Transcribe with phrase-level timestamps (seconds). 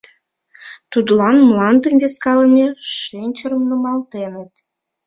[0.91, 2.67] Тудлан мландым вискалыме
[2.99, 4.51] шинчырым нумалтеныт.